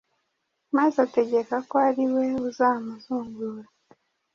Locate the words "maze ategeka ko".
0.75-1.75